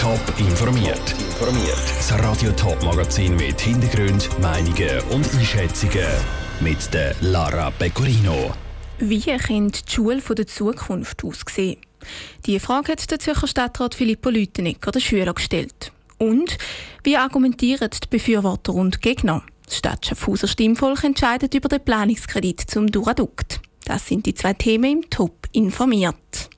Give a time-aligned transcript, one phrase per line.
[0.00, 1.14] Top informiert.
[1.38, 6.06] Das Radio Top Magazin mit Hintergrund, Meinungen und Einschätzungen
[6.60, 8.54] mit der Lara Pecorino.
[8.98, 11.76] Wie könnte die Schule der Zukunft aussehen?
[12.46, 15.92] Die Frage hat der Zürcher Stadtrat Filippo Lütenegger den Schülern gestellt.
[16.16, 16.56] Und
[17.04, 19.42] wie argumentieren die Befürworter und Gegner?
[19.66, 23.60] Das Stadt Schaffhauser Stimmvolk entscheidet über den Planungskredit zum Duradukt.
[23.84, 26.49] Das sind die zwei Themen im Top informiert.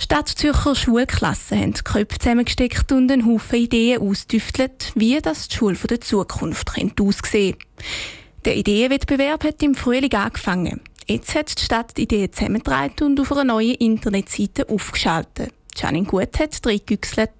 [0.00, 5.76] Stadtzürcher Schulklassen haben die Köpfe zusammengesteckt und einen Haufen Ideen ausgetüftelt, wie das die Schule
[5.76, 7.56] der Zukunft aussehen könnte.
[8.44, 10.80] Der Ideenwettbewerb hat im Frühling angefangen.
[11.08, 15.52] Jetzt hat die Stadt die Ideen zusammengetragen und auf einer neuen Internetseite aufgeschaltet.
[15.76, 17.30] Janine Gut hat reingüchselt.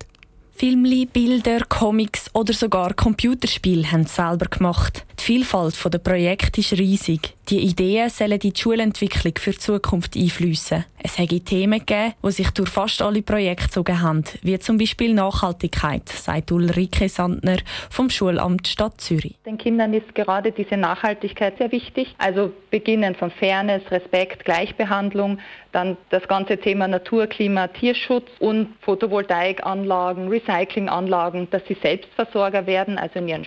[0.58, 5.04] Filme, Bilder, Comics oder sogar Computerspiele haben sie selber gemacht.
[5.20, 7.34] Die Vielfalt der Projekte ist riesig.
[7.48, 10.84] Die Ideen sollen die Schulentwicklung für die Zukunft einfließen.
[11.02, 15.14] Es hätte Themen gegeben, die sich durch fast alle Projekte gezogen haben, wie zum Beispiel
[15.14, 17.58] Nachhaltigkeit, sagt Ulrike Sandner
[17.90, 19.36] vom Schulamt Stadt Zürich.
[19.46, 22.14] Den Kindern ist gerade diese Nachhaltigkeit sehr wichtig.
[22.18, 25.38] Also beginnen von Fairness, Respekt, Gleichbehandlung,
[25.72, 33.18] dann das ganze Thema Natur, Klima, Tierschutz und Photovoltaikanlagen, Recyclinganlagen, dass sie Selbstversorger werden, also
[33.18, 33.44] in ihren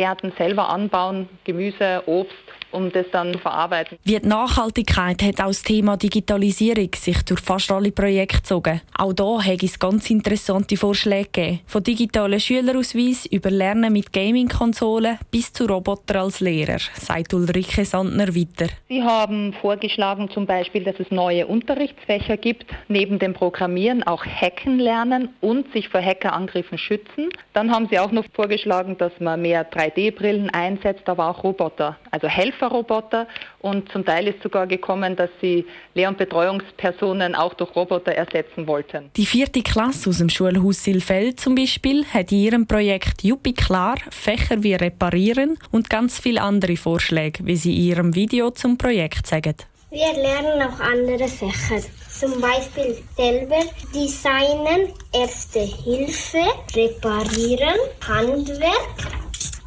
[0.00, 2.34] Schulgärten selber anbauen, Gemüse, Obst
[2.72, 3.98] um das dann verarbeiten.
[4.04, 8.80] Wie die Nachhaltigkeit hat auch das Thema Digitalisierung sich durch fast alle Projekte gezogen.
[8.96, 11.60] Auch da hat es ganz interessante Vorschläge gegeben.
[11.66, 18.34] Von digitalen Schülerausweis über Lernen mit Gaming-Konsolen bis zu Roboter als Lehrer, sagt Ulrike Sandner
[18.34, 18.72] weiter.
[18.88, 24.78] Sie haben vorgeschlagen zum Beispiel, dass es neue Unterrichtsfächer gibt, neben dem Programmieren auch Hacken
[24.78, 27.30] lernen und sich vor Hackerangriffen schützen.
[27.52, 32.28] Dann haben Sie auch noch vorgeschlagen, dass man mehr 3D-Brillen einsetzt, aber auch Roboter, also
[32.28, 33.26] Helfer Helferroboter
[33.60, 38.66] und zum Teil ist sogar gekommen, dass sie Lehr- und Betreuungspersonen auch durch Roboter ersetzen
[38.66, 39.10] wollten.
[39.16, 43.96] Die vierte Klasse aus dem Schulhaus Silfeld zum Beispiel hat in ihrem Projekt Juppie klar
[44.10, 49.26] Fächer wie Reparieren und ganz viele andere Vorschläge, wie sie in ihrem Video zum Projekt
[49.26, 49.54] sagen.
[49.90, 51.84] Wir lernen auch andere Fächer.
[52.08, 56.44] Zum Beispiel selber designen, Erste Hilfe,
[56.76, 57.74] reparieren,
[58.06, 58.96] Handwerk,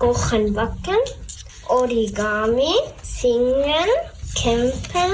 [0.03, 0.99] Kochen, Backen
[1.69, 3.87] Origami, Singen,
[4.35, 5.13] Campen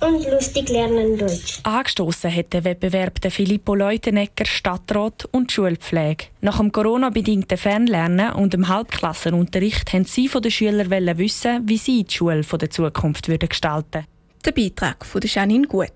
[0.00, 1.58] und lustig lernen Deutsch.
[1.64, 6.26] Angestoßen hat der Wettbewerb der Filippo Leutenegger Stadtrat und Schulpflege.
[6.42, 12.04] Nach dem Corona-bedingten Fernlernen und dem Halbklassenunterricht haben sie von den Schülern wissen, wie sie
[12.04, 14.06] die Schule der Zukunft gestalten würden.
[14.44, 15.90] Der Beitrag von Janine Gut.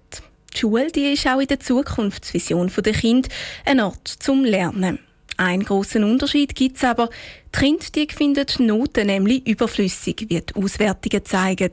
[0.53, 3.29] Die Schule die ist auch in der Zukunftsvision der Kinder
[3.65, 4.99] ein Ort zum Lernen.
[5.39, 7.11] Einen grossen Unterschied gibt es aber.
[7.55, 11.71] Die Kinder die finden Noten nämlich überflüssig, wie die Auswertungen zeigen.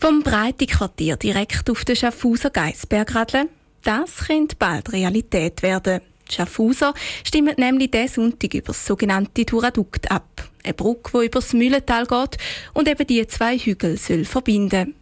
[0.00, 3.48] Vom Breitequartier direkt auf den Schaffhauser Geisberg radeln,
[3.84, 6.00] das könnte bald Realität werden.
[6.28, 10.50] Die Schaffhauser stimmen nämlich diesen Sonntag über das sogenannte Duradukt ab.
[10.64, 12.38] Eine Brücke, die über das Mühlental geht
[12.72, 14.96] und eben die zwei Hügel soll verbinden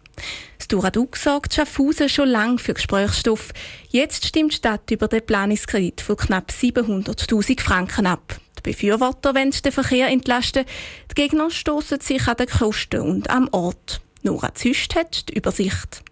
[0.59, 3.53] das Duraduk sorgt Schaffhausen schon lange für Gesprächsstoff.
[3.89, 8.41] Jetzt stimmt die Stadt über den Planungskredit von knapp 700.000 Franken ab.
[8.59, 10.65] Die Befürworter wollen den Verkehr entlasten,
[11.11, 14.01] die Gegner stoßen sich an den Kosten und am Ort.
[14.23, 16.03] Nora Züst hat die Übersicht.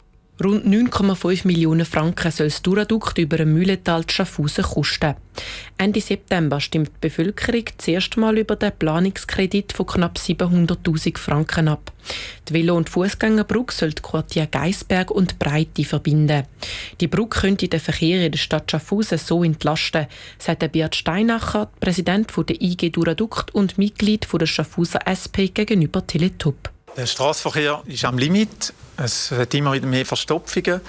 [0.43, 5.17] Rund 9,5 Millionen Franken soll das Duradukt über ein Mühlental Schaffhausen kosten.
[5.77, 11.91] Ende September stimmt die Bevölkerung zuerst mal über den Planungskredit von knapp 700.000 Franken ab.
[12.49, 16.45] Die Velo- und Fußgängerbrücke soll die Quartier Geisberg und Breite verbinden.
[17.01, 20.07] Die Brücke könnte den Verkehr in der Stadt Schaffhausen so entlasten,
[20.39, 26.71] sagt Bert Steinacher, Präsident der IG Duradukt und Mitglied der Schaffhauser SP gegenüber Teletop.
[26.97, 28.73] Der Straßenverkehr ist am Limit.
[29.01, 30.81] Es hat immer wieder mehr Verstopfungen.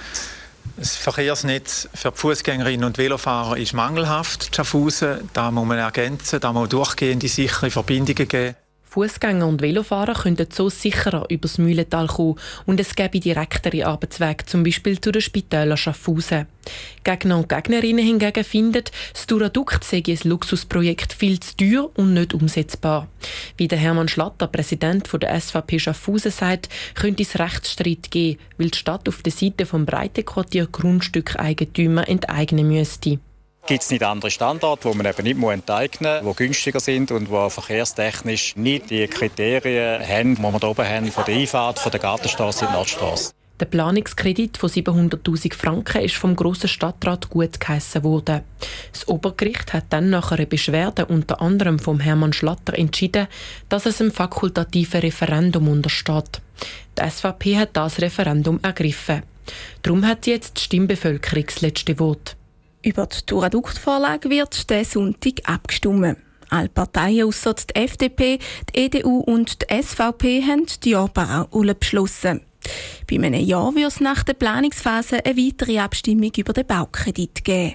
[0.76, 4.54] Das Verkehrsnetz für Fußgängerinnen und Velofahrer ist mangelhaft.
[4.54, 8.56] Schaffhausen, da muss man ergänzen, da muss durchgehende sichere Verbindungen geben.
[8.90, 12.34] Fußgänger und Velofahrer könnten so sicherer übers Mühlental kommen
[12.66, 16.46] und es gäbe direktere Arbeitswege, zum Beispiel zu den Spitälern Schaffhausen.
[17.04, 18.82] Gegner und Gegnerinnen hingegen finden,
[19.12, 23.06] das Duradukt sei ein Luxusprojekt viel zu teuer und nicht umsetzbar.
[23.56, 28.78] Wie der Hermann Schlatter, Präsident der SVP Schaffhausen, sagt, könnte es Rechtsstreit geben, weil die
[28.78, 33.20] Stadt auf der Seite vom Breitenquartier Grundstückeigentümer enteignen müsste.
[33.70, 37.28] Gibt es nicht andere Standorte, wo man eben nicht enteignen muss, die günstiger sind und
[37.28, 41.92] die verkehrstechnisch nicht die Kriterien haben, die wir hier oben haben, von der Einfahrt von
[41.92, 43.32] der Gartenstraße in die Nordstraße?
[43.60, 48.40] Der Planungskredit von 700.000 Franken ist vom grossen Stadtrat gut geheissen worden.
[48.90, 53.28] Das Obergericht hat dann nach einer Beschwerde unter anderem vom Hermann Schlatter entschieden,
[53.68, 56.42] dass es einem fakultativen Referendum untersteht.
[56.98, 59.22] Die SVP hat das Referendum ergriffen.
[59.82, 62.34] Darum hat jetzt die Stimmbevölkerung das letzte Wort.
[62.82, 66.16] Über die Duraduktvorlage wird diesen Sonntag abgestimmt.
[66.48, 68.38] Alle Parteien außer die FDP,
[68.74, 72.40] die EDU und die SVP haben die Jahrbau beschlossen.
[73.08, 77.74] Bei einem Jahr wird es nach der Planungsphase eine weitere Abstimmung über den Baukredit geben.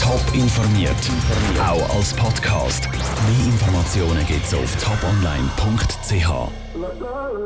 [0.00, 0.92] Top informiert,
[1.58, 2.88] auch als Podcast.
[2.90, 6.28] Mehr Informationen gibt es auf toponline.ch.